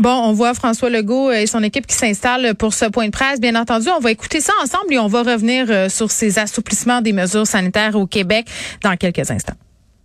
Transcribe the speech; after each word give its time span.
Bon, 0.00 0.08
on 0.08 0.32
voit 0.32 0.54
François 0.54 0.88
Legault 0.88 1.30
et 1.30 1.46
son 1.46 1.62
équipe 1.62 1.86
qui 1.86 1.94
s'installent 1.94 2.54
pour 2.54 2.72
ce 2.72 2.86
point 2.86 3.04
de 3.04 3.10
presse. 3.10 3.38
Bien 3.38 3.54
entendu, 3.54 3.88
on 3.90 4.00
va 4.00 4.10
écouter 4.10 4.40
ça 4.40 4.54
ensemble 4.62 4.94
et 4.94 4.98
on 4.98 5.08
va 5.08 5.22
revenir 5.22 5.66
euh, 5.68 5.90
sur 5.90 6.10
ces 6.10 6.38
assouplissements 6.38 7.02
des 7.02 7.12
mesures 7.12 7.46
sanitaires 7.46 7.94
au 7.96 8.06
Québec 8.06 8.46
dans 8.82 8.96
quelques 8.96 9.30
instants. 9.30 9.56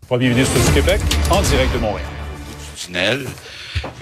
Premier 0.06 0.28
ministre 0.28 0.54
du 0.66 0.74
Québec, 0.74 1.00
en 1.32 1.42
direct 1.42 1.74
de 1.74 1.78
Montréal. 1.78 2.06
tunnel, 2.76 3.26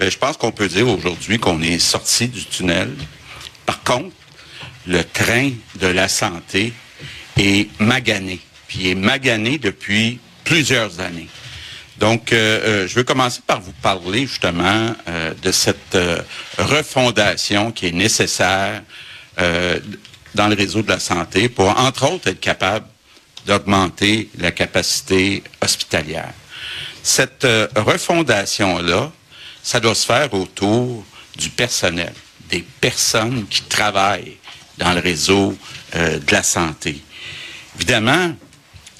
ben, 0.00 0.10
je 0.10 0.18
pense 0.18 0.36
qu'on 0.36 0.50
peut 0.50 0.66
dire 0.66 0.88
aujourd'hui 0.88 1.38
qu'on 1.38 1.62
est 1.62 1.78
sorti 1.78 2.26
du 2.26 2.44
tunnel. 2.44 2.90
Par 3.64 3.80
contre, 3.84 4.16
le 4.88 5.04
train 5.04 5.52
de 5.80 5.86
la 5.86 6.08
santé 6.08 6.72
est 7.38 7.68
magané. 7.80 8.40
Puis 8.66 8.80
il 8.80 8.86
est 8.88 8.94
magané 8.96 9.58
depuis 9.58 10.18
plusieurs 10.42 10.98
années. 10.98 11.28
Donc, 11.98 12.32
euh, 12.32 12.60
euh, 12.84 12.88
je 12.88 12.94
veux 12.94 13.04
commencer 13.04 13.40
par 13.46 13.60
vous 13.60 13.72
parler 13.72 14.26
justement 14.26 14.94
euh, 15.08 15.32
de 15.42 15.52
cette 15.52 15.96
refondation 16.58 17.70
qui 17.70 17.86
est 17.88 17.92
nécessaire 17.92 18.82
dans 19.36 20.48
le 20.48 20.54
réseau 20.54 20.82
de 20.82 20.88
la 20.88 21.00
santé 21.00 21.48
pour, 21.48 21.68
entre 21.68 22.12
autres, 22.12 22.28
être 22.28 22.40
capable 22.40 22.86
d'augmenter 23.46 24.30
la 24.38 24.52
capacité 24.52 25.42
hospitalière. 25.60 26.32
Cette 27.02 27.46
refondation-là, 27.74 29.10
ça 29.62 29.80
doit 29.80 29.94
se 29.94 30.06
faire 30.06 30.32
autour 30.34 31.04
du 31.36 31.50
personnel, 31.50 32.12
des 32.48 32.64
personnes 32.80 33.44
qui 33.48 33.62
travaillent 33.62 34.36
dans 34.78 34.92
le 34.92 35.00
réseau 35.00 35.58
de 35.94 36.32
la 36.32 36.44
santé. 36.44 37.02
Évidemment, 37.74 38.34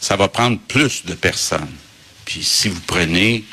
ça 0.00 0.16
va 0.16 0.26
prendre 0.26 0.58
plus 0.66 1.04
de 1.04 1.14
personnes. 1.14 1.76
Puis 2.24 2.42
si 2.42 2.68
vous 2.68 2.80
prenez, 2.80 3.44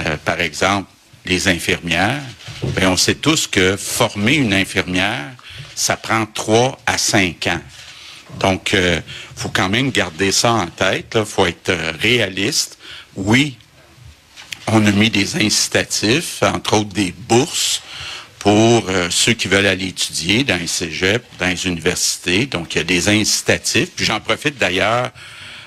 euh, 0.00 0.16
par 0.24 0.40
exemple, 0.40 0.88
les 1.24 1.48
infirmières, 1.48 2.22
bien, 2.62 2.90
on 2.90 2.96
sait 2.96 3.16
tous 3.16 3.46
que 3.46 3.76
former 3.76 4.34
une 4.34 4.54
infirmière, 4.54 5.30
ça 5.74 5.96
prend 5.96 6.26
trois 6.26 6.78
à 6.86 6.98
cinq 6.98 7.46
ans. 7.46 7.60
Donc, 8.40 8.70
il 8.72 8.78
euh, 8.78 9.00
faut 9.36 9.48
quand 9.48 9.68
même 9.68 9.90
garder 9.90 10.32
ça 10.32 10.52
en 10.52 10.66
tête. 10.66 11.16
Il 11.18 11.24
faut 11.24 11.46
être 11.46 11.70
euh, 11.70 11.92
réaliste. 12.00 12.78
Oui, 13.16 13.56
on 14.66 14.84
a 14.86 14.92
mis 14.92 15.10
des 15.10 15.36
incitatifs, 15.36 16.42
entre 16.42 16.74
autres 16.74 16.92
des 16.92 17.12
bourses 17.12 17.82
pour 18.38 18.88
ceux 19.10 19.32
qui 19.32 19.48
veulent 19.48 19.66
aller 19.66 19.88
étudier 19.88 20.44
dans 20.44 20.56
les 20.56 20.68
cégeps, 20.68 21.24
dans 21.40 21.48
les 21.48 21.66
universités. 21.66 22.46
Donc, 22.46 22.74
il 22.74 22.78
y 22.78 22.80
a 22.82 22.84
des 22.84 23.08
incitatifs. 23.08 23.90
Puis 23.96 24.06
j'en 24.06 24.20
profite 24.20 24.56
d'ailleurs 24.56 25.10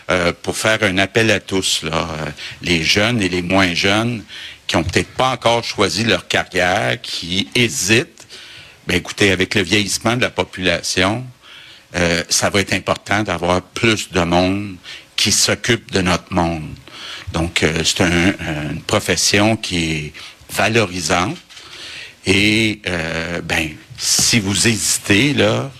euh, 0.09 0.33
pour 0.41 0.57
faire 0.57 0.81
un 0.83 0.97
appel 0.97 1.31
à 1.31 1.39
tous, 1.39 1.83
là, 1.83 2.09
euh, 2.11 2.29
les 2.61 2.83
jeunes 2.83 3.21
et 3.21 3.29
les 3.29 3.41
moins 3.41 3.73
jeunes 3.73 4.23
qui 4.67 4.75
ont 4.75 4.83
peut-être 4.83 5.11
pas 5.11 5.31
encore 5.31 5.63
choisi 5.63 6.03
leur 6.03 6.27
carrière, 6.27 6.99
qui 7.01 7.49
hésitent. 7.55 8.27
Ben 8.87 8.97
écoutez, 8.97 9.31
avec 9.31 9.55
le 9.55 9.61
vieillissement 9.61 10.15
de 10.15 10.21
la 10.21 10.29
population, 10.29 11.25
euh, 11.95 12.23
ça 12.29 12.49
va 12.49 12.61
être 12.61 12.73
important 12.73 13.23
d'avoir 13.23 13.61
plus 13.61 14.11
de 14.11 14.21
monde 14.21 14.75
qui 15.15 15.31
s'occupe 15.31 15.91
de 15.91 16.01
notre 16.01 16.33
monde. 16.33 16.69
Donc, 17.33 17.63
c'est 17.83 18.01
une 18.01 18.81
profession 18.87 19.55
qui 19.55 19.91
est 19.91 20.13
valorisante. 20.51 21.37
Et 22.25 22.81
ben, 23.43 23.69
si 23.97 24.39
vous 24.39 24.67
hésitez 24.67 25.33
là, 25.33 25.71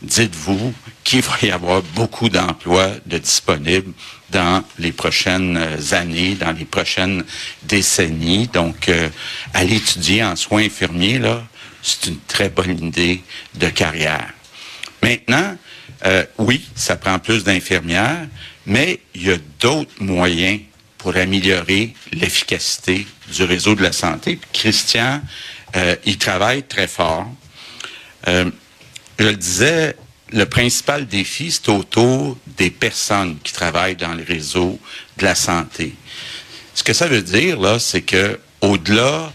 dites-vous 0.00 0.72
qu'il 1.04 1.20
va 1.20 1.36
y 1.42 1.50
avoir 1.50 1.82
beaucoup 1.94 2.28
d'emplois 2.28 2.90
de 3.06 3.18
disponibles 3.18 3.92
dans 4.30 4.64
les 4.78 4.92
prochaines 4.92 5.58
années, 5.92 6.34
dans 6.34 6.52
les 6.52 6.64
prochaines 6.64 7.24
décennies. 7.62 8.48
Donc, 8.48 8.88
euh, 8.88 9.08
aller 9.52 9.76
étudier 9.76 10.24
en 10.24 10.34
soins 10.34 10.64
infirmiers, 10.64 11.18
là, 11.18 11.42
c'est 11.82 12.06
une 12.06 12.18
très 12.26 12.48
bonne 12.48 12.86
idée 12.86 13.22
de 13.54 13.68
carrière. 13.68 14.32
Maintenant, 15.02 15.56
euh, 16.06 16.24
oui, 16.38 16.66
ça 16.74 16.96
prend 16.96 17.18
plus 17.18 17.44
d'infirmières, 17.44 18.26
mais 18.66 19.00
il 19.14 19.28
y 19.28 19.32
a 19.32 19.36
d'autres 19.60 19.92
moyens 20.00 20.60
pour 20.98 21.16
améliorer 21.16 21.92
l'efficacité 22.12 23.06
du 23.30 23.44
réseau 23.44 23.74
de 23.74 23.82
la 23.82 23.92
santé. 23.92 24.38
Christian, 24.52 25.20
euh, 25.76 25.96
il 26.06 26.16
travaille 26.16 26.62
très 26.62 26.88
fort. 26.88 27.26
Euh, 28.28 28.50
je 29.18 29.24
le 29.24 29.36
disais, 29.36 29.96
le 30.34 30.46
principal 30.46 31.06
défi, 31.06 31.50
c'est 31.50 31.68
autour 31.68 32.36
des 32.58 32.70
personnes 32.70 33.38
qui 33.42 33.52
travaillent 33.52 33.96
dans 33.96 34.14
le 34.14 34.24
réseau 34.24 34.78
de 35.16 35.24
la 35.24 35.34
santé. 35.34 35.94
Ce 36.74 36.82
que 36.82 36.92
ça 36.92 37.06
veut 37.06 37.22
dire, 37.22 37.60
là, 37.60 37.78
c'est 37.78 38.02
que 38.02 38.40
au-delà 38.60 39.32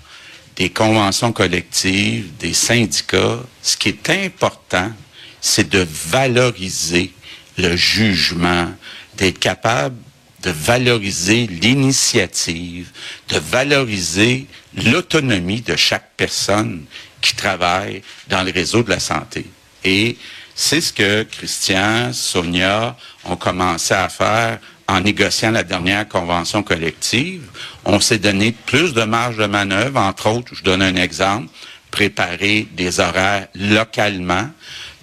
des 0.57 0.69
conventions 0.69 1.31
collectives, 1.31 2.35
des 2.37 2.53
syndicats, 2.53 3.39
ce 3.61 3.77
qui 3.77 3.89
est 3.89 4.09
important, 4.09 4.91
c'est 5.39 5.69
de 5.69 5.87
valoriser 6.07 7.13
le 7.57 7.77
jugement, 7.77 8.69
d'être 9.15 9.39
capable 9.39 9.95
de 10.41 10.51
valoriser 10.51 11.47
l'initiative, 11.47 12.91
de 13.27 13.37
valoriser 13.37 14.47
l'autonomie 14.85 15.61
de 15.61 15.75
chaque 15.75 16.11
personne 16.15 16.85
qui 17.21 17.35
travaille 17.35 18.01
dans 18.29 18.43
le 18.43 18.51
réseau 18.51 18.83
de 18.83 18.89
la 18.89 18.99
santé. 18.99 19.45
Et 19.83 20.17
c'est 20.61 20.81
ce 20.81 20.91
que 20.91 21.23
Christian, 21.23 22.11
Sonia 22.11 22.97
ont 23.23 23.37
commencé 23.37 23.93
à 23.93 24.09
faire 24.09 24.59
en 24.89 24.99
négociant 24.99 25.51
la 25.51 25.63
dernière 25.63 26.05
convention 26.05 26.63
collective. 26.63 27.43
On 27.85 28.01
s'est 28.01 28.17
donné 28.17 28.53
plus 28.65 28.93
de 28.93 29.03
marge 29.03 29.37
de 29.37 29.45
manœuvre, 29.45 29.97
entre 30.01 30.27
autres, 30.27 30.53
je 30.53 30.63
donne 30.63 30.81
un 30.81 30.97
exemple, 30.97 31.47
préparer 31.91 32.67
des 32.73 32.99
horaires 32.99 33.47
localement, 33.55 34.49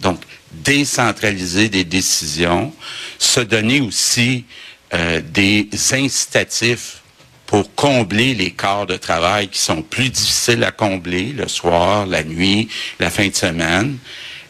donc 0.00 0.20
décentraliser 0.52 1.70
des 1.70 1.84
décisions, 1.84 2.74
se 3.18 3.40
donner 3.40 3.80
aussi 3.80 4.44
euh, 4.92 5.22
des 5.24 5.70
incitatifs 5.92 7.00
pour 7.46 7.74
combler 7.74 8.34
les 8.34 8.50
corps 8.50 8.84
de 8.84 8.98
travail 8.98 9.48
qui 9.48 9.60
sont 9.60 9.80
plus 9.80 10.10
difficiles 10.10 10.64
à 10.64 10.70
combler 10.70 11.32
le 11.32 11.48
soir, 11.48 12.04
la 12.04 12.24
nuit, 12.24 12.68
la 13.00 13.08
fin 13.08 13.28
de 13.28 13.34
semaine 13.34 13.96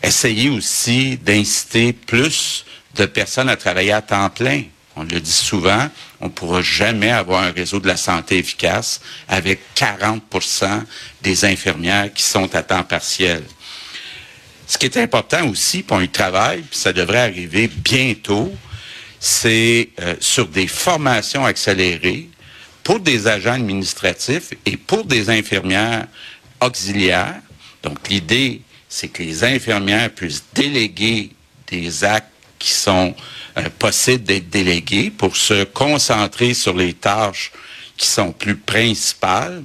essayer 0.06 0.48
aussi 0.50 1.16
d'inciter 1.16 1.92
plus 1.92 2.64
de 2.94 3.06
personnes 3.06 3.48
à 3.48 3.56
travailler 3.56 3.92
à 3.92 4.02
temps 4.02 4.30
plein. 4.30 4.62
On 4.94 5.02
le 5.02 5.20
dit 5.20 5.30
souvent, 5.30 5.88
on 6.20 6.26
ne 6.26 6.30
pourra 6.30 6.62
jamais 6.62 7.10
avoir 7.10 7.42
un 7.42 7.50
réseau 7.50 7.80
de 7.80 7.86
la 7.86 7.98
santé 7.98 8.38
efficace 8.38 9.00
avec 9.28 9.60
40% 9.74 10.84
des 11.22 11.44
infirmières 11.44 12.12
qui 12.14 12.22
sont 12.22 12.54
à 12.54 12.62
temps 12.62 12.84
partiel. 12.84 13.42
Ce 14.66 14.78
qui 14.78 14.86
est 14.86 14.96
important 14.96 15.46
aussi 15.48 15.82
pour 15.82 15.98
un 15.98 16.06
travail, 16.06 16.62
puis 16.62 16.78
ça 16.78 16.92
devrait 16.92 17.20
arriver 17.20 17.68
bientôt, 17.68 18.52
c'est 19.20 19.90
euh, 20.00 20.14
sur 20.20 20.46
des 20.46 20.66
formations 20.66 21.44
accélérées 21.44 22.28
pour 22.82 23.00
des 23.00 23.26
agents 23.26 23.52
administratifs 23.52 24.52
et 24.64 24.76
pour 24.76 25.04
des 25.04 25.28
infirmières 25.30 26.06
auxiliaires. 26.60 27.40
Donc 27.82 28.08
l'idée, 28.08 28.62
c'est 28.88 29.08
que 29.08 29.22
les 29.22 29.44
infirmières 29.44 30.10
puissent 30.10 30.44
déléguer 30.54 31.30
des 31.68 32.04
actes 32.04 32.30
qui 32.58 32.70
sont 32.70 33.14
euh, 33.58 33.68
possibles 33.78 34.24
d'être 34.24 34.48
délégués 34.48 35.10
pour 35.10 35.36
se 35.36 35.64
concentrer 35.64 36.54
sur 36.54 36.74
les 36.74 36.92
tâches 36.94 37.52
qui 37.96 38.06
sont 38.06 38.32
plus 38.32 38.56
principales. 38.56 39.62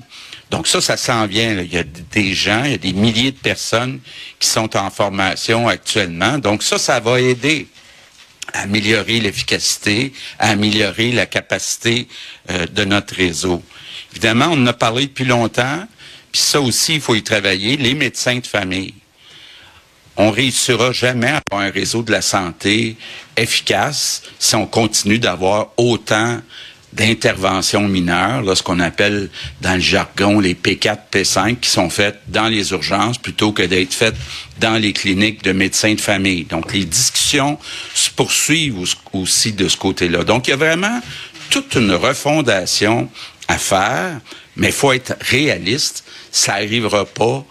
Donc 0.49 0.67
ça, 0.67 0.81
ça 0.81 0.97
s'en 0.97 1.27
vient. 1.27 1.61
Il 1.61 1.73
y 1.73 1.77
a 1.77 1.83
des 1.83 2.33
gens, 2.33 2.63
il 2.65 2.71
y 2.71 2.75
a 2.75 2.77
des 2.77 2.93
milliers 2.93 3.31
de 3.31 3.37
personnes 3.37 3.99
qui 4.39 4.49
sont 4.49 4.75
en 4.75 4.89
formation 4.89 5.67
actuellement. 5.67 6.37
Donc 6.37 6.63
ça, 6.63 6.77
ça 6.77 6.99
va 6.99 7.21
aider 7.21 7.67
à 8.53 8.61
améliorer 8.61 9.19
l'efficacité, 9.19 10.11
à 10.39 10.49
améliorer 10.49 11.11
la 11.11 11.25
capacité 11.25 12.07
euh, 12.49 12.65
de 12.65 12.83
notre 12.83 13.15
réseau. 13.15 13.63
Évidemment, 14.11 14.47
on 14.51 14.63
en 14.63 14.67
a 14.67 14.73
parlé 14.73 15.07
depuis 15.07 15.23
longtemps, 15.23 15.87
puis 16.31 16.41
ça 16.41 16.59
aussi, 16.59 16.95
il 16.95 17.01
faut 17.01 17.15
y 17.15 17.23
travailler, 17.23 17.77
les 17.77 17.93
médecins 17.93 18.39
de 18.39 18.47
famille 18.47 18.93
on 20.21 20.29
réussira 20.29 20.91
jamais 20.91 21.29
à 21.29 21.41
avoir 21.49 21.65
un 21.67 21.71
réseau 21.71 22.03
de 22.03 22.11
la 22.11 22.21
santé 22.21 22.95
efficace 23.35 24.21
si 24.37 24.53
on 24.53 24.67
continue 24.67 25.17
d'avoir 25.17 25.69
autant 25.77 26.39
d'interventions 26.93 27.87
mineures, 27.87 28.43
là, 28.43 28.53
ce 28.53 28.61
qu'on 28.61 28.79
appelle 28.81 29.29
dans 29.61 29.73
le 29.73 29.79
jargon 29.79 30.39
les 30.39 30.53
P4, 30.53 30.97
P5, 31.11 31.59
qui 31.59 31.69
sont 31.69 31.89
faites 31.89 32.19
dans 32.27 32.49
les 32.49 32.71
urgences 32.71 33.17
plutôt 33.17 33.51
que 33.51 33.63
d'être 33.63 33.93
faites 33.93 34.15
dans 34.59 34.75
les 34.75 34.93
cliniques 34.93 35.41
de 35.43 35.53
médecins 35.53 35.95
de 35.95 36.01
famille. 36.01 36.43
Donc, 36.43 36.71
les 36.71 36.85
discussions 36.85 37.57
se 37.95 38.11
poursuivent 38.11 38.77
aussi 39.13 39.53
de 39.53 39.67
ce 39.69 39.77
côté-là. 39.77 40.23
Donc, 40.23 40.47
il 40.47 40.51
y 40.51 40.53
a 40.53 40.57
vraiment 40.57 41.01
toute 41.49 41.73
une 41.75 41.93
refondation 41.93 43.09
à 43.47 43.57
faire, 43.57 44.19
mais 44.55 44.67
il 44.67 44.73
faut 44.73 44.91
être 44.91 45.15
réaliste. 45.21 46.03
Ça 46.31 46.59
n'arrivera 46.59 47.05
pas 47.05 47.43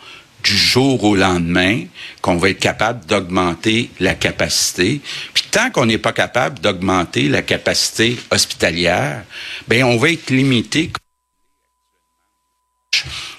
du 0.43 0.57
jour 0.57 1.03
au 1.05 1.17
lendemain 1.17 1.85
qu'on 2.23 2.37
va 2.37 2.51
être 2.51 2.61
capable 2.61 3.05
d'augmenter 3.07 3.91
la 4.01 4.15
capacité. 4.15 5.01
Puis 5.35 5.45
tant 5.51 5.71
qu'on 5.71 5.87
n'est 5.87 5.99
pas 5.99 6.13
capable 6.13 6.59
d'augmenter 6.61 7.29
la 7.29 7.43
capacité 7.43 8.17
hospitalière, 8.31 9.25
ben 9.69 9.85
on 9.85 9.97
va 9.97 10.11
être 10.11 10.31
limité 10.31 10.93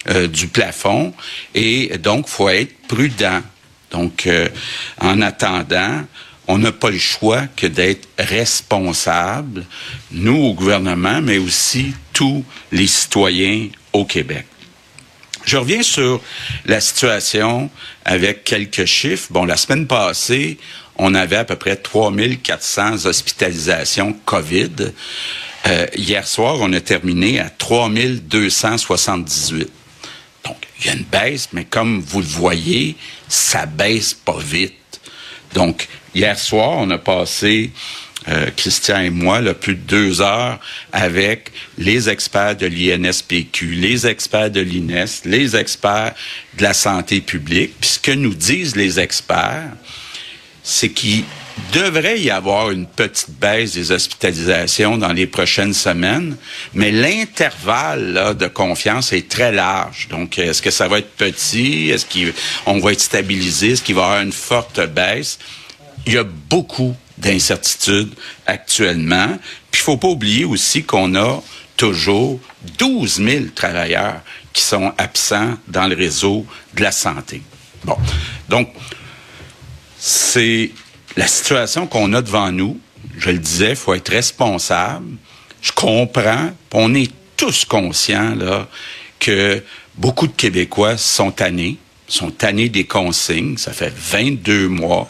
euh, 0.08 0.26
du 0.26 0.48
plafond 0.48 1.14
et 1.54 1.96
donc 1.98 2.26
faut 2.26 2.48
être 2.48 2.74
prudent. 2.88 3.42
Donc, 3.92 4.26
euh, 4.26 4.48
en 5.00 5.20
attendant, 5.20 6.04
on 6.48 6.58
n'a 6.58 6.72
pas 6.72 6.90
le 6.90 6.98
choix 6.98 7.46
que 7.56 7.66
d'être 7.66 8.08
responsable, 8.18 9.64
nous 10.10 10.36
au 10.36 10.54
gouvernement, 10.54 11.20
mais 11.20 11.38
aussi 11.38 11.94
tous 12.12 12.44
les 12.72 12.86
citoyens 12.86 13.68
au 13.92 14.04
Québec. 14.04 14.46
Je 15.44 15.56
reviens 15.56 15.82
sur 15.82 16.20
la 16.66 16.80
situation 16.80 17.68
avec 18.04 18.44
quelques 18.44 18.84
chiffres. 18.84 19.28
Bon, 19.30 19.44
la 19.44 19.56
semaine 19.56 19.86
passée, 19.86 20.58
on 20.96 21.14
avait 21.14 21.36
à 21.36 21.44
peu 21.44 21.56
près 21.56 21.76
3400 21.76 23.06
hospitalisations 23.06 24.14
COVID. 24.24 24.92
Euh, 25.66 25.86
hier 25.96 26.26
soir, 26.26 26.56
on 26.60 26.72
a 26.72 26.80
terminé 26.80 27.38
à 27.40 27.50
3278. 27.50 29.70
Donc, 30.44 30.56
il 30.80 30.86
y 30.86 30.88
a 30.90 30.94
une 30.94 31.04
baisse, 31.04 31.50
mais 31.52 31.64
comme 31.64 32.00
vous 32.00 32.20
le 32.20 32.26
voyez, 32.26 32.96
ça 33.28 33.66
baisse 33.66 34.14
pas 34.14 34.38
vite. 34.38 34.72
Donc, 35.54 35.88
hier 36.14 36.38
soir, 36.38 36.78
on 36.78 36.88
a 36.90 36.98
passé, 36.98 37.72
euh, 38.28 38.50
Christian 38.56 39.00
et 39.00 39.10
moi, 39.10 39.40
là, 39.40 39.54
plus 39.54 39.74
de 39.74 39.80
deux 39.80 40.20
heures 40.20 40.60
avec 40.92 41.50
les 41.78 42.08
experts 42.08 42.56
de 42.56 42.66
l'INSPQ, 42.66 43.74
les 43.74 44.06
experts 44.06 44.50
de 44.50 44.60
l'INES, 44.60 45.22
les 45.24 45.56
experts 45.56 46.14
de 46.56 46.62
la 46.62 46.74
santé 46.74 47.20
publique. 47.20 47.72
Puis 47.80 47.90
ce 47.90 47.98
que 47.98 48.12
nous 48.12 48.34
disent 48.34 48.76
les 48.76 49.00
experts, 49.00 49.70
c'est 50.62 50.90
qu'il 50.90 51.24
devrait 51.72 52.20
y 52.20 52.30
avoir 52.30 52.70
une 52.70 52.86
petite 52.86 53.30
baisse 53.30 53.74
des 53.74 53.92
hospitalisations 53.92 54.96
dans 54.98 55.12
les 55.12 55.26
prochaines 55.26 55.74
semaines, 55.74 56.36
mais 56.74 56.90
l'intervalle 56.90 58.36
de 58.38 58.46
confiance 58.46 59.12
est 59.12 59.28
très 59.28 59.52
large. 59.52 60.08
Donc, 60.08 60.38
est-ce 60.38 60.62
que 60.62 60.70
ça 60.70 60.88
va 60.88 60.98
être 60.98 61.10
petit? 61.16 61.90
Est-ce 61.90 62.06
qu'on 62.64 62.78
va 62.78 62.92
être 62.92 63.00
stabilisé? 63.00 63.72
Est-ce 63.72 63.82
qu'il 63.82 63.94
va 63.94 64.02
y 64.02 64.04
avoir 64.04 64.22
une 64.22 64.32
forte 64.32 64.80
baisse? 64.86 65.38
Il 66.06 66.14
y 66.14 66.18
a 66.18 66.24
beaucoup 66.24 66.96
d'incertitudes 67.22 68.14
actuellement. 68.46 69.38
Puis, 69.70 69.80
il 69.80 69.84
faut 69.84 69.96
pas 69.96 70.08
oublier 70.08 70.44
aussi 70.44 70.84
qu'on 70.84 71.14
a 71.14 71.42
toujours 71.76 72.38
12 72.78 73.22
000 73.24 73.44
travailleurs 73.54 74.20
qui 74.52 74.62
sont 74.62 74.92
absents 74.98 75.56
dans 75.68 75.86
le 75.86 75.96
réseau 75.96 76.46
de 76.74 76.82
la 76.82 76.92
santé. 76.92 77.42
Bon. 77.84 77.96
Donc, 78.48 78.68
c'est 79.98 80.70
la 81.16 81.26
situation 81.26 81.86
qu'on 81.86 82.12
a 82.12 82.22
devant 82.22 82.52
nous. 82.52 82.78
Je 83.18 83.30
le 83.30 83.38
disais, 83.38 83.70
il 83.70 83.76
faut 83.76 83.94
être 83.94 84.10
responsable. 84.10 85.16
Je 85.60 85.72
comprends. 85.72 86.50
On 86.72 86.94
est 86.94 87.10
tous 87.36 87.64
conscients 87.64 88.34
là 88.34 88.68
que 89.18 89.62
beaucoup 89.96 90.26
de 90.26 90.32
Québécois 90.32 90.96
sont 90.96 91.30
tannés, 91.30 91.78
sont 92.08 92.30
tannés 92.30 92.68
des 92.68 92.84
consignes. 92.84 93.56
Ça 93.56 93.72
fait 93.72 93.92
22 93.94 94.68
mois. 94.68 95.08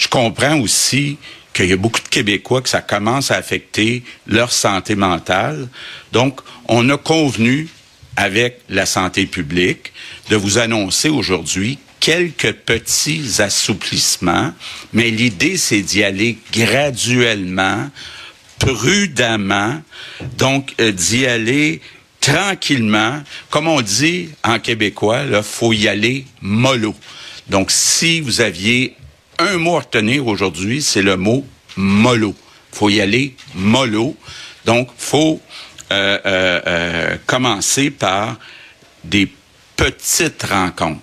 Je 0.00 0.08
comprends 0.08 0.58
aussi 0.58 1.18
qu'il 1.52 1.66
y 1.66 1.72
a 1.74 1.76
beaucoup 1.76 2.00
de 2.00 2.08
Québécois 2.08 2.62
que 2.62 2.70
ça 2.70 2.80
commence 2.80 3.30
à 3.30 3.36
affecter 3.36 4.02
leur 4.26 4.50
santé 4.50 4.94
mentale. 4.94 5.68
Donc, 6.10 6.40
on 6.68 6.88
a 6.88 6.96
convenu 6.96 7.68
avec 8.16 8.62
la 8.70 8.86
santé 8.86 9.26
publique 9.26 9.92
de 10.30 10.36
vous 10.36 10.56
annoncer 10.56 11.10
aujourd'hui 11.10 11.78
quelques 12.00 12.52
petits 12.52 13.42
assouplissements, 13.42 14.54
mais 14.94 15.10
l'idée, 15.10 15.58
c'est 15.58 15.82
d'y 15.82 16.02
aller 16.02 16.38
graduellement, 16.50 17.90
prudemment, 18.58 19.82
donc 20.38 20.72
euh, 20.80 20.92
d'y 20.92 21.26
aller 21.26 21.82
tranquillement. 22.22 23.22
Comme 23.50 23.68
on 23.68 23.82
dit 23.82 24.30
en 24.44 24.60
québécois, 24.60 25.24
il 25.30 25.42
faut 25.42 25.74
y 25.74 25.88
aller 25.88 26.24
mollo. 26.40 26.94
Donc, 27.48 27.70
si 27.70 28.22
vous 28.22 28.40
aviez 28.40 28.96
un 29.40 29.58
mot 29.58 29.76
à 29.76 29.80
retenir 29.80 30.26
aujourd'hui, 30.26 30.82
c'est 30.82 31.02
le 31.02 31.16
mot 31.16 31.46
mollo. 31.76 32.34
faut 32.72 32.88
y 32.88 33.00
aller 33.00 33.34
mollo. 33.54 34.16
Donc, 34.64 34.88
faut 34.96 35.40
euh, 35.92 36.18
euh, 36.26 36.60
euh 36.66 37.16
commencer 37.26 37.90
par 37.90 38.38
des 39.04 39.32
petites 39.76 40.42
rencontres. 40.42 41.00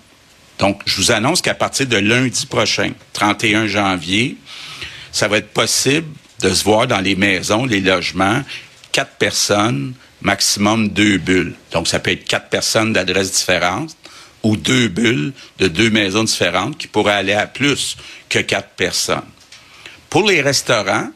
Donc, 0.59 0.81
je 0.85 0.97
vous 0.97 1.11
annonce 1.11 1.41
qu'à 1.41 1.55
partir 1.55 1.87
de 1.87 1.97
lundi 1.97 2.45
prochain, 2.45 2.91
31 3.13 3.67
janvier, 3.67 4.37
ça 5.11 5.27
va 5.27 5.37
être 5.37 5.49
possible 5.49 6.07
de 6.41 6.53
se 6.53 6.63
voir 6.63 6.87
dans 6.87 6.99
les 6.99 7.15
maisons, 7.15 7.65
les 7.65 7.81
logements, 7.81 8.41
quatre 8.91 9.15
personnes, 9.17 9.93
maximum 10.21 10.89
deux 10.89 11.17
bulles. 11.17 11.53
Donc, 11.71 11.87
ça 11.87 11.99
peut 11.99 12.11
être 12.11 12.25
quatre 12.25 12.49
personnes 12.49 12.93
d'adresses 12.93 13.31
différentes 13.31 13.95
ou 14.47 14.55
deux 14.55 14.87
bulles 14.87 15.33
de 15.59 15.67
deux 15.67 15.89
maisons 15.89 16.23
différentes 16.23 16.77
qui 16.77 16.87
pourraient 16.87 17.13
aller 17.13 17.33
à 17.33 17.47
plus 17.47 17.97
que 18.29 18.39
quatre 18.39 18.69
personnes. 18.69 19.29
Pour 20.09 20.27
les 20.27 20.41
restaurants, 20.41 21.09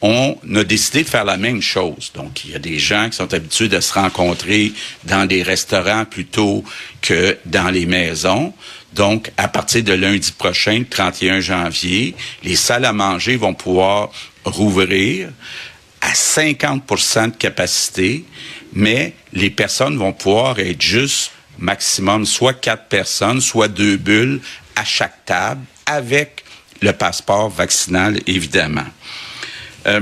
on 0.00 0.36
a 0.56 0.64
décidé 0.64 1.04
de 1.04 1.08
faire 1.08 1.24
la 1.24 1.36
même 1.36 1.62
chose. 1.62 2.10
Donc, 2.14 2.44
il 2.44 2.50
y 2.50 2.54
a 2.56 2.58
des 2.58 2.80
gens 2.80 3.08
qui 3.08 3.16
sont 3.16 3.32
habitués 3.32 3.68
de 3.68 3.78
se 3.78 3.92
rencontrer 3.92 4.72
dans 5.04 5.26
des 5.26 5.44
restaurants 5.44 6.04
plutôt 6.04 6.64
que 7.00 7.38
dans 7.46 7.70
les 7.70 7.86
maisons. 7.86 8.52
Donc, 8.92 9.30
à 9.36 9.46
partir 9.46 9.84
de 9.84 9.92
lundi 9.92 10.32
prochain, 10.32 10.80
le 10.80 10.86
31 10.86 11.38
janvier, 11.38 12.16
les 12.42 12.56
salles 12.56 12.84
à 12.84 12.92
manger 12.92 13.36
vont 13.36 13.54
pouvoir 13.54 14.10
rouvrir 14.44 15.28
à 16.00 16.12
50% 16.12 17.30
de 17.30 17.36
capacité, 17.36 18.24
mais 18.72 19.14
les 19.32 19.50
personnes 19.50 19.96
vont 19.96 20.12
pouvoir 20.12 20.58
être 20.58 20.82
juste 20.82 21.30
maximum 21.58 22.26
soit 22.26 22.54
quatre 22.54 22.86
personnes, 22.86 23.40
soit 23.40 23.68
deux 23.68 23.96
bulles 23.96 24.40
à 24.76 24.84
chaque 24.84 25.24
table 25.24 25.62
avec 25.86 26.44
le 26.80 26.92
passeport 26.92 27.48
vaccinal, 27.48 28.18
évidemment. 28.26 28.86
Euh, 29.86 30.00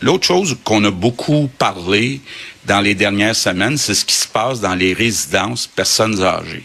l'autre 0.00 0.26
chose 0.26 0.56
qu'on 0.64 0.84
a 0.84 0.90
beaucoup 0.90 1.48
parlé 1.58 2.20
dans 2.66 2.80
les 2.80 2.94
dernières 2.94 3.36
semaines, 3.36 3.76
c'est 3.76 3.94
ce 3.94 4.04
qui 4.04 4.14
se 4.14 4.28
passe 4.28 4.60
dans 4.60 4.74
les 4.74 4.92
résidences 4.92 5.66
personnes 5.66 6.22
âgées. 6.22 6.64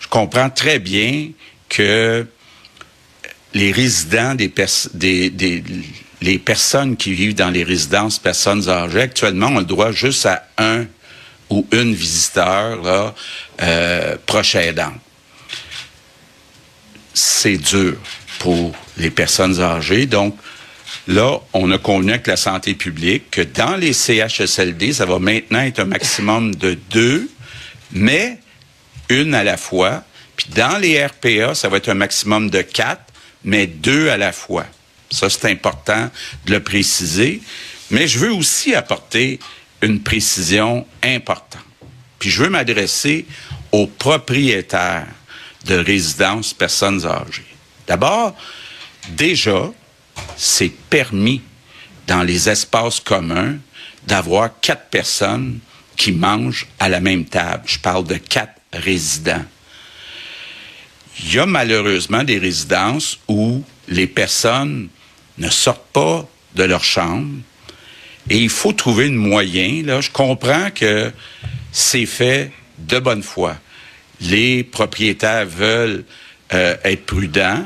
Je 0.00 0.08
comprends 0.08 0.50
très 0.50 0.78
bien 0.78 1.30
que 1.68 2.26
les 3.54 3.72
résidents 3.72 4.34
des, 4.34 4.50
des, 5.30 5.64
les 6.20 6.38
personnes 6.38 6.96
qui 6.96 7.12
vivent 7.12 7.34
dans 7.34 7.50
les 7.50 7.64
résidences 7.64 8.18
personnes 8.18 8.68
âgées 8.68 9.02
actuellement 9.02 9.48
ont 9.48 9.58
le 9.58 9.64
droit 9.64 9.92
juste 9.92 10.26
à 10.26 10.46
un 10.58 10.86
ou 11.52 11.66
une 11.70 11.94
visiteur 11.94 12.82
là, 12.82 13.14
euh, 13.60 14.16
proche 14.24 14.54
aidant. 14.54 14.94
C'est 17.12 17.58
dur 17.58 17.98
pour 18.38 18.72
les 18.96 19.10
personnes 19.10 19.60
âgées. 19.60 20.06
Donc, 20.06 20.34
là, 21.06 21.38
on 21.52 21.70
a 21.70 21.76
convenu 21.76 22.12
avec 22.12 22.26
la 22.26 22.38
santé 22.38 22.72
publique 22.72 23.30
que 23.30 23.42
dans 23.42 23.76
les 23.76 23.92
CHSLD, 23.92 24.94
ça 24.94 25.04
va 25.04 25.18
maintenant 25.18 25.60
être 25.60 25.80
un 25.80 25.84
maximum 25.84 26.54
de 26.54 26.78
deux, 26.90 27.28
mais 27.90 28.38
une 29.10 29.34
à 29.34 29.44
la 29.44 29.58
fois. 29.58 30.04
Puis 30.36 30.46
dans 30.54 30.78
les 30.78 31.04
RPA, 31.04 31.54
ça 31.54 31.68
va 31.68 31.76
être 31.76 31.90
un 31.90 31.94
maximum 31.94 32.48
de 32.48 32.62
quatre, 32.62 33.12
mais 33.44 33.66
deux 33.66 34.08
à 34.08 34.16
la 34.16 34.32
fois. 34.32 34.64
Ça, 35.10 35.28
c'est 35.28 35.50
important 35.50 36.08
de 36.46 36.52
le 36.52 36.60
préciser. 36.60 37.42
Mais 37.90 38.08
je 38.08 38.18
veux 38.20 38.32
aussi 38.32 38.74
apporter 38.74 39.38
une 39.82 40.00
précision 40.00 40.86
importante. 41.02 41.62
Puis 42.18 42.30
je 42.30 42.44
veux 42.44 42.50
m'adresser 42.50 43.26
aux 43.72 43.86
propriétaires 43.86 45.08
de 45.64 45.74
résidences 45.74 46.54
personnes 46.54 47.04
âgées. 47.04 47.46
D'abord, 47.86 48.36
déjà, 49.10 49.70
c'est 50.36 50.72
permis 50.88 51.42
dans 52.06 52.22
les 52.22 52.48
espaces 52.48 53.00
communs 53.00 53.56
d'avoir 54.06 54.50
quatre 54.60 54.88
personnes 54.88 55.58
qui 55.96 56.12
mangent 56.12 56.66
à 56.78 56.88
la 56.88 57.00
même 57.00 57.24
table. 57.24 57.64
Je 57.66 57.78
parle 57.78 58.04
de 58.04 58.16
quatre 58.16 58.60
résidents. 58.72 59.44
Il 61.20 61.34
y 61.34 61.38
a 61.38 61.46
malheureusement 61.46 62.24
des 62.24 62.38
résidences 62.38 63.18
où 63.28 63.62
les 63.88 64.06
personnes 64.06 64.88
ne 65.38 65.48
sortent 65.48 65.92
pas 65.92 66.26
de 66.54 66.64
leur 66.64 66.84
chambre 66.84 67.38
et 68.30 68.38
il 68.38 68.48
faut 68.48 68.72
trouver 68.72 69.06
un 69.06 69.12
moyen. 69.12 69.82
Là, 69.84 70.00
je 70.00 70.10
comprends 70.10 70.70
que 70.74 71.12
c'est 71.72 72.06
fait 72.06 72.50
de 72.78 72.98
bonne 72.98 73.22
foi. 73.22 73.56
Les 74.20 74.62
propriétaires 74.62 75.46
veulent 75.46 76.04
euh, 76.52 76.76
être 76.84 77.06
prudents, 77.06 77.64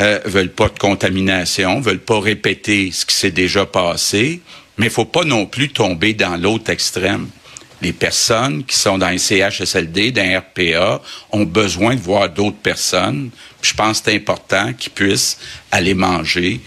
euh, 0.00 0.20
veulent 0.24 0.52
pas 0.52 0.68
de 0.68 0.78
contamination, 0.78 1.80
veulent 1.80 1.98
pas 1.98 2.20
répéter 2.20 2.90
ce 2.92 3.06
qui 3.06 3.14
s'est 3.14 3.30
déjà 3.30 3.64
passé, 3.64 4.40
mais 4.76 4.86
il 4.86 4.92
faut 4.92 5.04
pas 5.04 5.24
non 5.24 5.46
plus 5.46 5.70
tomber 5.70 6.14
dans 6.14 6.36
l'autre 6.36 6.70
extrême. 6.70 7.28
Les 7.80 7.92
personnes 7.92 8.64
qui 8.64 8.76
sont 8.76 8.98
dans 8.98 9.06
un 9.06 9.18
CHSLD, 9.18 10.12
dans 10.12 10.22
un 10.22 10.38
RPA, 10.38 11.02
ont 11.32 11.44
besoin 11.44 11.96
de 11.96 12.00
voir 12.00 12.28
d'autres 12.28 12.58
personnes. 12.58 13.30
je 13.60 13.74
pense 13.74 14.00
que 14.00 14.10
c'est 14.10 14.16
important 14.16 14.72
qu'ils 14.72 14.92
puissent 14.92 15.38
aller 15.70 15.94
manger 15.94 16.60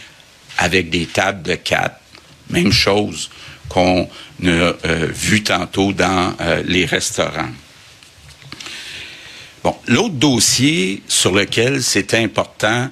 avec 0.57 0.89
des 0.89 1.05
tables 1.05 1.41
de 1.43 1.55
quatre. 1.55 1.99
Même 2.49 2.71
chose 2.71 3.29
qu'on 3.69 4.09
a 4.43 4.47
euh, 4.47 4.73
vu 5.11 5.43
tantôt 5.43 5.91
dans 5.91 6.35
euh, 6.39 6.63
les 6.65 6.85
restaurants. 6.85 7.49
Bon, 9.63 9.75
l'autre 9.87 10.15
dossier 10.15 11.01
sur 11.07 11.33
lequel 11.33 11.81
c'est 11.81 12.13
important 12.13 12.89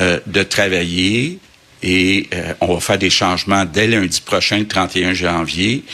euh, 0.00 0.20
de 0.26 0.42
travailler, 0.42 1.38
et 1.82 2.28
on 2.60 2.74
va 2.74 2.80
faire 2.80 2.98
des 2.98 3.10
changements 3.10 3.64
dès 3.64 3.86
lundi 3.86 4.20
prochain, 4.20 4.58
le 4.58 4.66
31 4.66 5.12
janvier, 5.12 5.84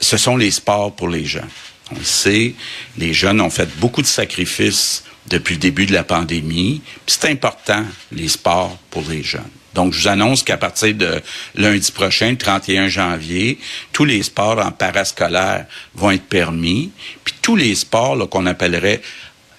ce 0.00 0.16
sont 0.18 0.36
les 0.36 0.50
sports 0.50 0.94
pour 0.94 1.08
les 1.08 1.24
jeunes. 1.24 1.48
On 1.92 1.94
le 1.94 2.04
sait, 2.04 2.54
les 2.98 3.14
jeunes 3.14 3.40
ont 3.40 3.48
fait 3.48 3.68
beaucoup 3.78 4.02
de 4.02 4.06
sacrifices 4.06 5.04
depuis 5.28 5.54
le 5.54 5.60
début 5.60 5.86
de 5.86 5.92
la 5.92 6.04
pandémie. 6.04 6.82
C'est 7.06 7.30
important, 7.30 7.84
les 8.12 8.28
sports 8.28 8.76
pour 8.90 9.04
les 9.08 9.22
jeunes. 9.22 9.42
Donc, 9.76 9.92
je 9.92 10.00
vous 10.00 10.08
annonce 10.08 10.42
qu'à 10.42 10.56
partir 10.56 10.94
de 10.94 11.20
lundi 11.54 11.92
prochain, 11.92 12.34
31 12.34 12.88
janvier, 12.88 13.58
tous 13.92 14.06
les 14.06 14.22
sports 14.22 14.58
en 14.58 14.72
parascolaire 14.72 15.66
vont 15.94 16.12
être 16.12 16.24
permis. 16.24 16.90
Puis 17.22 17.34
tous 17.42 17.56
les 17.56 17.74
sports 17.74 18.28
qu'on 18.30 18.46
appellerait 18.46 19.02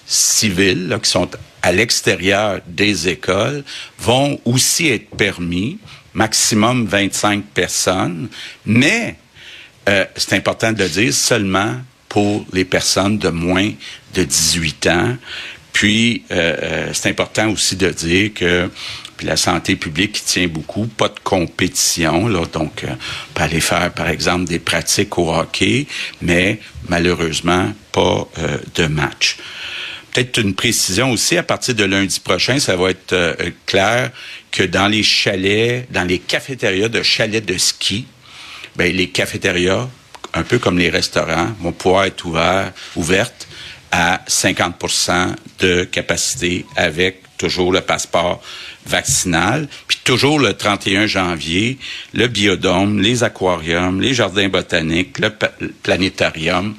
civils, 0.07 0.97
qui 1.03 1.09
sont 1.09 1.29
à 1.61 1.71
l'extérieur 1.71 2.61
des 2.65 3.09
écoles, 3.09 3.63
vont 3.99 4.39
aussi 4.43 4.87
être 4.87 5.15
permis, 5.15 5.77
maximum 6.15 6.87
25 6.87 7.43
personnes, 7.53 8.27
mais 8.65 9.17
euh, 9.87 10.03
c'est 10.15 10.35
important 10.35 10.71
de 10.71 10.81
le 10.81 10.89
dire, 10.89 11.13
seulement 11.13 11.75
pour 12.09 12.43
les 12.53 12.65
personnes 12.65 13.19
de 13.19 13.29
moins 13.29 13.71
de 14.15 14.23
18 14.23 14.87
ans. 14.87 15.17
Puis, 15.77 16.23
euh, 16.31 16.55
euh, 16.63 16.89
c'est 16.91 17.07
important 17.07 17.51
aussi 17.51 17.75
de 17.75 17.91
dire 17.91 18.33
que 18.33 18.67
la 19.21 19.37
santé 19.37 19.75
publique 19.75 20.23
tient 20.25 20.47
beaucoup, 20.47 20.87
pas 20.87 21.07
de 21.07 21.19
compétition, 21.23 22.27
là, 22.27 22.47
donc 22.51 22.83
euh, 22.83 22.87
pas 23.35 23.43
aller 23.43 23.61
faire, 23.61 23.93
par 23.93 24.09
exemple, 24.09 24.45
des 24.45 24.57
pratiques 24.57 25.19
au 25.19 25.31
hockey, 25.31 25.85
mais 26.19 26.59
malheureusement, 26.89 27.71
pas 27.91 28.27
euh, 28.39 28.57
de 28.73 28.87
match. 28.87 29.37
Peut-être 30.11 30.39
une 30.39 30.55
précision 30.55 31.11
aussi, 31.11 31.37
à 31.37 31.43
partir 31.43 31.75
de 31.75 31.83
lundi 31.83 32.19
prochain, 32.21 32.57
ça 32.59 32.75
va 32.75 32.89
être 32.89 33.37
clair 33.67 34.09
que 34.49 34.63
dans 34.63 34.87
les 34.87 35.03
chalets, 35.03 35.85
dans 35.91 36.05
les 36.05 36.17
cafétérias 36.17 36.89
de 36.89 37.03
chalets 37.03 37.45
de 37.45 37.59
ski, 37.59 38.07
ben, 38.77 38.91
les 38.91 39.09
cafétérias, 39.09 39.87
un 40.33 40.41
peu 40.41 40.57
comme 40.57 40.79
les 40.79 40.89
restaurants, 40.89 41.55
vont 41.61 41.71
pouvoir 41.71 42.05
être 42.05 42.25
ouvertes 42.95 43.46
à 43.91 44.21
50 44.27 44.75
de 45.59 45.83
capacité 45.83 46.65
avec 46.75 47.23
toujours 47.37 47.71
le 47.71 47.81
passeport 47.81 48.41
vaccinal. 48.85 49.67
Puis 49.87 49.99
toujours 50.03 50.39
le 50.39 50.53
31 50.53 51.07
janvier, 51.07 51.77
le 52.13 52.27
biodôme, 52.27 53.01
les 53.01 53.23
aquariums, 53.23 54.01
les 54.01 54.13
jardins 54.13 54.49
botaniques, 54.49 55.19
le, 55.19 55.31
planétarium, 55.83 56.75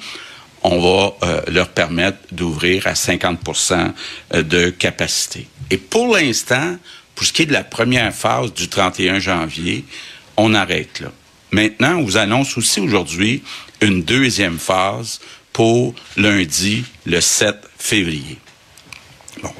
on 0.61 0.79
va 0.79 1.13
euh, 1.23 1.41
leur 1.47 1.69
permettre 1.69 2.17
d'ouvrir 2.31 2.85
à 2.87 2.93
50% 2.93 3.93
euh, 4.33 4.43
de 4.43 4.69
capacité. 4.69 5.47
Et 5.71 5.77
pour 5.77 6.15
l'instant, 6.15 6.77
pour 7.15 7.25
ce 7.25 7.33
qui 7.33 7.43
est 7.43 7.45
de 7.45 7.53
la 7.53 7.63
première 7.63 8.13
phase 8.13 8.53
du 8.53 8.67
31 8.67 9.19
janvier, 9.19 9.85
on 10.35 10.53
arrête 10.53 10.99
là. 10.99 11.11
Maintenant, 11.51 11.97
on 11.97 12.03
vous 12.03 12.17
annonce 12.17 12.57
aussi 12.57 12.79
aujourd'hui 12.79 13.41
une 13.81 14.03
deuxième 14.03 14.59
phase 14.59 15.19
pour 15.59 15.93
lundi, 16.15 16.85
le 17.05 17.19
7 17.19 17.53
février. 17.77 18.37
Bon. 19.43 19.51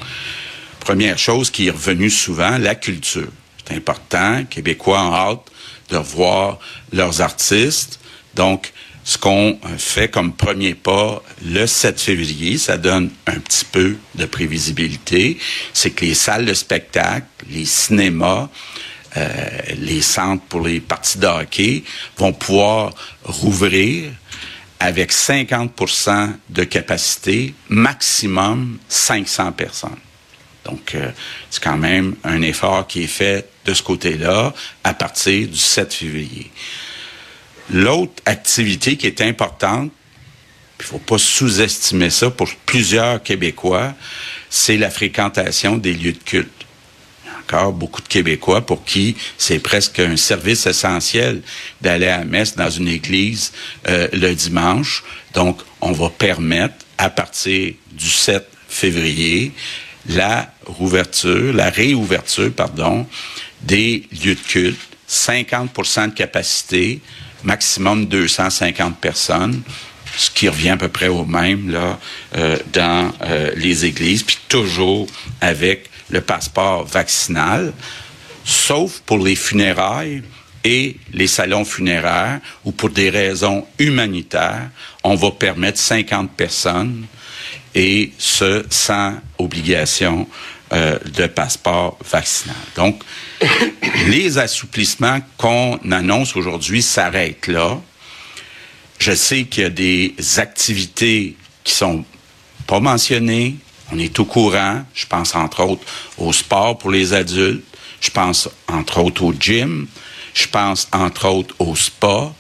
Première 0.80 1.18
chose 1.18 1.50
qui 1.50 1.68
est 1.68 1.72
revenue 1.72 2.10
souvent, 2.10 2.58
la 2.58 2.76
culture. 2.76 3.28
C'est 3.68 3.76
important. 3.76 4.46
Québécois 4.50 5.04
ont 5.04 5.14
hâte 5.14 5.52
de 5.90 5.98
revoir 5.98 6.60
leurs 6.94 7.20
artistes. 7.20 8.00
Donc, 8.34 8.72
ce 9.04 9.18
qu'on 9.18 9.60
fait 9.78 10.08
comme 10.08 10.32
premier 10.32 10.74
pas 10.74 11.22
le 11.44 11.68
7 11.68 12.00
février, 12.00 12.58
ça 12.58 12.78
donne 12.78 13.10
un 13.28 13.38
petit 13.38 13.66
peu 13.66 13.98
de 14.16 14.24
prévisibilité, 14.24 15.38
c'est 15.74 15.92
que 15.92 16.06
les 16.06 16.14
salles 16.14 16.46
de 16.46 16.54
spectacle, 16.54 17.28
les 17.50 17.66
cinémas, 17.66 18.48
euh, 19.18 19.50
les 19.78 20.02
centres 20.02 20.46
pour 20.46 20.62
les 20.62 20.80
parties 20.80 21.18
de 21.18 21.28
hockey 21.28 21.84
vont 22.16 22.32
pouvoir 22.32 22.94
rouvrir 23.24 24.12
avec 24.80 25.12
50% 25.12 26.34
de 26.50 26.64
capacité, 26.64 27.54
maximum 27.68 28.80
500 28.88 29.52
personnes. 29.52 29.98
Donc, 30.66 30.96
euh, 30.96 31.12
c'est 31.50 31.64
quand 31.64 31.78
même 31.78 32.16
un 32.24 32.42
effort 32.42 32.88
qui 32.88 33.04
est 33.04 33.08
fait 33.08 33.50
de 33.66 33.74
ce 33.74 33.84
côté-là 33.84 34.54
à 34.84 34.94
partir 34.94 35.48
du 35.48 35.58
7 35.58 35.94
février. 35.94 36.52
L'autre 37.72 38.22
activité 38.26 38.96
qui 38.96 39.08
est 39.08 39.22
importante, 39.22 39.92
il 40.80 40.86
faut 40.86 41.00
pas 41.00 41.18
sous-estimer 41.18 42.10
ça 42.10 42.30
pour 42.30 42.50
plusieurs 42.66 43.22
Québécois, 43.22 43.94
c'est 44.50 44.78
la 44.78 44.90
fréquentation 44.90 45.78
des 45.78 45.94
lieux 45.94 46.14
de 46.14 46.24
culte 46.24 46.59
beaucoup 47.74 48.02
de 48.02 48.08
Québécois 48.08 48.66
pour 48.66 48.84
qui 48.84 49.16
c'est 49.38 49.60
presque 49.60 50.00
un 50.00 50.18
service 50.18 50.66
essentiel 50.66 51.42
d'aller 51.82 52.08
à 52.08 52.24
messe 52.24 52.56
dans 52.56 52.70
une 52.70 52.88
église 52.88 53.52
euh, 53.88 54.08
le 54.14 54.34
dimanche. 54.34 55.04
Donc, 55.34 55.62
on 55.82 55.92
va 55.92 56.10
permettre, 56.10 56.76
à 56.98 57.10
partir 57.10 57.74
du 57.92 58.10
7 58.10 58.48
février, 58.68 59.52
la 60.08 60.52
rouverture, 60.66 61.54
la 61.54 61.70
réouverture, 61.70 62.52
pardon, 62.54 63.08
des 63.62 64.08
lieux 64.12 64.36
de 64.36 64.40
culte, 64.40 64.80
50% 65.10 66.10
de 66.10 66.14
capacité, 66.14 67.02
maximum 67.44 68.06
250 68.06 69.00
personnes, 69.00 69.62
ce 70.18 70.30
qui 70.30 70.50
revient 70.50 70.70
à 70.70 70.78
peu 70.78 70.90
près 70.90 71.08
au 71.08 71.26
même 71.26 71.72
là 71.72 72.00
euh, 72.36 72.58
dans 72.74 73.12
euh, 73.24 73.52
les 73.56 73.86
églises, 73.86 74.24
puis 74.24 74.38
toujours 74.48 75.08
avec 75.42 75.90
le 76.10 76.22
passeport 76.22 76.86
vaccinal, 76.86 77.74
sauf 78.44 79.00
pour 79.06 79.20
les 79.20 79.36
funérailles 79.36 80.24
et 80.64 80.98
les 81.14 81.28
salons 81.28 81.66
funéraires 81.66 82.40
où 82.66 82.72
pour 82.72 82.90
des 82.90 83.10
raisons 83.10 83.66
humanitaires, 83.78 84.70
on 85.04 85.16
va 85.16 85.32
permettre 85.32 85.80
50 85.80 86.32
personnes 86.32 87.06
et 87.76 88.12
ce 88.18 88.66
sans 88.70 89.16
obligation 89.38 90.28
euh, 90.74 91.00
de 91.16 91.28
passeport 91.28 91.98
vaccinal. 92.12 92.56
Donc, 92.76 93.02
les 94.08 94.38
assouplissements 94.38 95.20
qu'on 95.38 95.80
annonce 95.92 96.36
aujourd'hui 96.36 96.82
s'arrêtent 96.82 97.48
là. 97.48 97.80
Je 99.00 99.14
sais 99.14 99.46
qu'il 99.46 99.64
y 99.64 99.66
a 99.66 99.70
des 99.70 100.14
activités 100.38 101.36
qui 101.64 101.74
sont 101.74 102.04
pas 102.68 102.80
mentionnées, 102.80 103.56
on 103.92 104.00
est 104.00 104.20
au 104.20 104.26
courant. 104.26 104.84
Je 104.94 105.06
pense 105.06 105.36
entre 105.36 105.64
autres 105.64 105.84
au 106.18 106.34
sport 106.34 106.78
pour 106.78 106.92
les 106.92 107.14
adultes. 107.14 107.64
Je 108.02 108.10
pense 108.12 108.50
entre 108.68 109.00
autres 109.00 109.24
au 109.24 109.34
gym. 109.34 109.88
Je 110.34 110.48
pense 110.48 110.88
entre 110.92 111.28
autres 111.28 111.56
au 111.60 111.76
spa. 111.76 112.32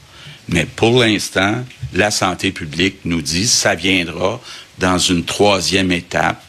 Mais 0.47 0.65
pour 0.65 0.99
l'instant, 0.99 1.63
la 1.93 2.11
santé 2.11 2.51
publique 2.51 2.99
nous 3.05 3.21
dit 3.21 3.47
ça 3.47 3.75
viendra 3.75 4.39
dans 4.77 4.97
une 4.97 5.25
troisième 5.25 5.91
étape 5.91 6.43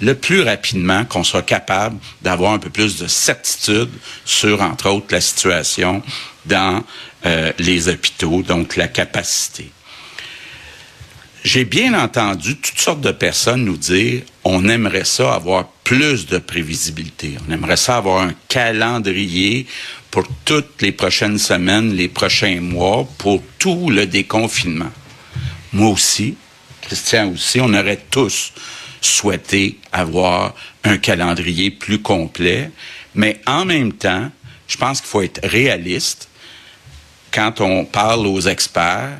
le 0.00 0.14
plus 0.14 0.42
rapidement 0.42 1.04
qu'on 1.04 1.24
soit 1.24 1.42
capable 1.42 1.96
d'avoir 2.22 2.52
un 2.52 2.58
peu 2.58 2.70
plus 2.70 2.98
de 2.98 3.06
certitude 3.06 3.90
sur, 4.24 4.60
entre 4.60 4.90
autres, 4.90 5.06
la 5.10 5.20
situation 5.20 6.02
dans 6.46 6.82
euh, 7.26 7.52
les 7.58 7.88
hôpitaux, 7.88 8.42
donc 8.42 8.76
la 8.76 8.88
capacité. 8.88 9.70
J'ai 11.44 11.66
bien 11.66 11.92
entendu 11.92 12.56
toutes 12.56 12.78
sortes 12.78 13.02
de 13.02 13.10
personnes 13.12 13.66
nous 13.66 13.76
dire 13.76 14.22
on 14.44 14.66
aimerait 14.66 15.04
ça 15.04 15.34
avoir 15.34 15.68
plus 15.84 16.24
de 16.26 16.38
prévisibilité. 16.38 17.36
On 17.46 17.52
aimerait 17.52 17.76
ça 17.76 17.98
avoir 17.98 18.22
un 18.22 18.32
calendrier 18.48 19.66
pour 20.10 20.24
toutes 20.46 20.80
les 20.80 20.92
prochaines 20.92 21.38
semaines, 21.38 21.92
les 21.92 22.08
prochains 22.08 22.62
mois, 22.62 23.06
pour 23.18 23.42
tout 23.58 23.90
le 23.90 24.06
déconfinement. 24.06 24.90
Moi 25.74 25.90
aussi, 25.90 26.34
Christian 26.80 27.32
aussi, 27.32 27.60
on 27.60 27.74
aurait 27.74 28.02
tous 28.10 28.54
souhaité 29.02 29.78
avoir 29.92 30.54
un 30.82 30.96
calendrier 30.96 31.70
plus 31.70 32.00
complet, 32.00 32.70
mais 33.14 33.42
en 33.46 33.66
même 33.66 33.92
temps, 33.92 34.30
je 34.66 34.78
pense 34.78 35.02
qu'il 35.02 35.10
faut 35.10 35.20
être 35.20 35.46
réaliste. 35.46 36.26
Quand 37.30 37.60
on 37.60 37.84
parle 37.84 38.26
aux 38.26 38.40
experts, 38.40 39.18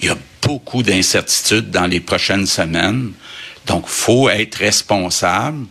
il 0.00 0.06
y 0.06 0.08
a 0.08 0.16
beaucoup 0.44 0.82
d'incertitudes 0.82 1.70
dans 1.70 1.86
les 1.86 2.00
prochaines 2.00 2.46
semaines. 2.46 3.12
Donc, 3.66 3.88
faut 3.88 4.28
être 4.28 4.56
responsable. 4.56 5.66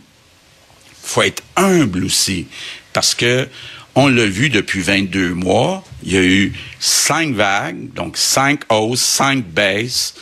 faut 1.02 1.22
être 1.22 1.42
humble 1.56 2.04
aussi. 2.04 2.46
Parce 2.92 3.14
que, 3.14 3.48
on 3.94 4.08
l'a 4.08 4.26
vu 4.26 4.50
depuis 4.50 4.80
22 4.80 5.34
mois, 5.34 5.84
il 6.02 6.12
y 6.12 6.16
a 6.16 6.22
eu 6.22 6.52
cinq 6.80 7.34
vagues, 7.34 7.92
donc 7.94 8.16
cinq 8.16 8.62
hausses, 8.68 9.00
cinq 9.00 9.44
baisses. 9.44 10.14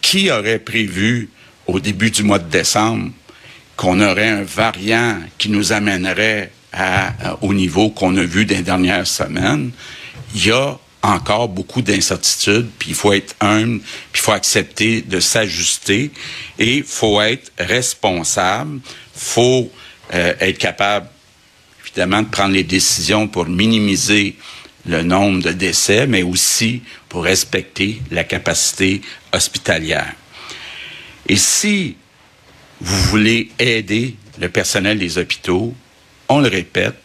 Qui 0.00 0.30
aurait 0.30 0.58
prévu 0.58 1.28
au 1.66 1.78
début 1.78 2.10
du 2.10 2.22
mois 2.22 2.38
de 2.38 2.48
décembre 2.48 3.12
qu'on 3.76 4.00
aurait 4.00 4.30
un 4.30 4.42
variant 4.42 5.18
qui 5.36 5.50
nous 5.50 5.72
amènerait 5.72 6.50
à, 6.72 7.36
au 7.42 7.52
niveau 7.52 7.90
qu'on 7.90 8.16
a 8.16 8.24
vu 8.24 8.46
des 8.46 8.62
dernières 8.62 9.06
semaines? 9.06 9.70
Il 10.34 10.46
y 10.46 10.52
a 10.52 10.78
encore 11.02 11.48
beaucoup 11.48 11.82
d'incertitudes, 11.82 12.68
puis 12.78 12.90
il 12.90 12.94
faut 12.94 13.12
être 13.12 13.34
humble, 13.40 13.80
puis 14.12 14.20
il 14.20 14.20
faut 14.20 14.32
accepter 14.32 15.02
de 15.02 15.18
s'ajuster 15.20 16.10
et 16.58 16.78
il 16.78 16.82
faut 16.84 17.20
être 17.20 17.52
responsable, 17.58 18.80
faut 19.14 19.70
euh, 20.12 20.34
être 20.40 20.58
capable 20.58 21.08
évidemment 21.84 22.22
de 22.22 22.28
prendre 22.28 22.54
les 22.54 22.64
décisions 22.64 23.26
pour 23.26 23.46
minimiser 23.46 24.36
le 24.86 25.02
nombre 25.02 25.42
de 25.42 25.52
décès, 25.52 26.06
mais 26.06 26.22
aussi 26.22 26.82
pour 27.08 27.24
respecter 27.24 28.00
la 28.10 28.24
capacité 28.24 29.00
hospitalière. 29.32 30.14
Et 31.28 31.36
si 31.36 31.96
vous 32.80 33.02
voulez 33.08 33.50
aider 33.58 34.16
le 34.38 34.48
personnel 34.48 34.98
des 34.98 35.18
hôpitaux, 35.18 35.74
on 36.28 36.40
le 36.40 36.48
répète, 36.48 36.96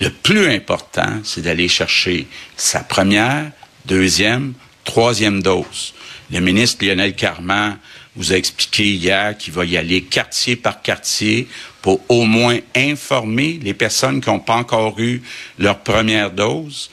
le 0.00 0.10
plus 0.10 0.46
important, 0.48 1.20
c'est 1.24 1.42
d'aller 1.42 1.68
chercher 1.68 2.26
sa 2.56 2.80
première, 2.80 3.52
deuxième, 3.84 4.54
troisième 4.84 5.42
dose. 5.42 5.94
Le 6.30 6.40
ministre 6.40 6.84
Lionel 6.84 7.14
Carman 7.14 7.76
vous 8.16 8.32
a 8.32 8.36
expliqué 8.36 8.84
hier 8.92 9.36
qu'il 9.36 9.52
va 9.52 9.64
y 9.64 9.76
aller 9.76 10.02
quartier 10.02 10.56
par 10.56 10.80
quartier 10.80 11.48
pour 11.82 12.00
au 12.08 12.24
moins 12.24 12.58
informer 12.74 13.60
les 13.62 13.74
personnes 13.74 14.20
qui 14.20 14.30
n'ont 14.30 14.40
pas 14.40 14.56
encore 14.56 14.98
eu 14.98 15.22
leur 15.58 15.80
première 15.80 16.30
dose. 16.30 16.90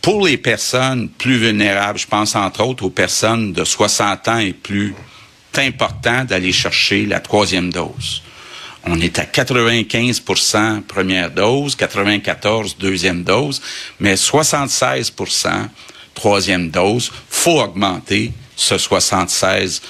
Pour 0.00 0.26
les 0.26 0.36
personnes 0.36 1.08
plus 1.08 1.36
vulnérables, 1.36 1.98
je 1.98 2.06
pense 2.08 2.34
entre 2.34 2.64
autres 2.64 2.84
aux 2.84 2.90
personnes 2.90 3.52
de 3.52 3.64
60 3.64 4.28
ans 4.28 4.38
et 4.38 4.52
plus, 4.52 4.94
c'est 5.52 5.66
important 5.66 6.24
d'aller 6.24 6.52
chercher 6.52 7.06
la 7.06 7.20
troisième 7.20 7.72
dose. 7.72 8.22
On 8.84 9.00
est 9.00 9.18
à 9.18 9.24
95% 9.24 10.82
première 10.82 11.30
dose, 11.30 11.76
94% 11.76 12.78
deuxième 12.78 13.22
dose, 13.22 13.62
mais 14.00 14.14
76% 14.14 15.68
troisième 16.14 16.70
dose. 16.70 17.12
Faut 17.28 17.60
augmenter 17.60 18.32
ce 18.56 18.74
76% 18.74 19.80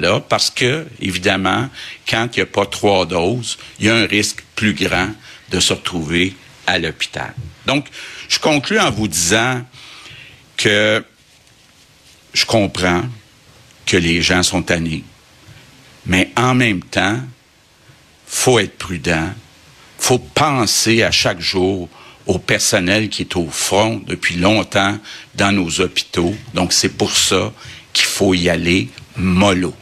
là 0.00 0.20
parce 0.20 0.50
que, 0.50 0.86
évidemment, 1.00 1.68
quand 2.08 2.28
il 2.32 2.38
n'y 2.38 2.42
a 2.42 2.46
pas 2.46 2.66
trois 2.66 3.06
doses, 3.06 3.58
il 3.78 3.86
y 3.86 3.90
a 3.90 3.94
un 3.94 4.06
risque 4.06 4.42
plus 4.54 4.74
grand 4.74 5.10
de 5.50 5.60
se 5.60 5.72
retrouver 5.72 6.34
à 6.66 6.78
l'hôpital. 6.78 7.34
Donc, 7.66 7.86
je 8.28 8.38
conclue 8.38 8.78
en 8.78 8.90
vous 8.90 9.08
disant 9.08 9.62
que 10.56 11.02
je 12.34 12.44
comprends 12.44 13.02
que 13.86 13.96
les 13.96 14.20
gens 14.20 14.42
sont 14.42 14.62
tannés, 14.62 15.04
mais 16.04 16.30
en 16.36 16.54
même 16.54 16.82
temps, 16.82 17.18
faut 18.28 18.58
être 18.58 18.76
prudent, 18.76 19.30
faut 19.98 20.18
penser 20.18 21.02
à 21.02 21.10
chaque 21.10 21.40
jour 21.40 21.88
au 22.26 22.38
personnel 22.38 23.08
qui 23.08 23.22
est 23.22 23.36
au 23.36 23.48
front 23.50 24.00
depuis 24.06 24.36
longtemps 24.36 24.98
dans 25.34 25.50
nos 25.50 25.80
hôpitaux. 25.80 26.34
Donc 26.54 26.72
c'est 26.72 26.90
pour 26.90 27.16
ça 27.16 27.52
qu'il 27.92 28.04
faut 28.04 28.34
y 28.34 28.48
aller 28.48 28.88
mollo. 29.16 29.74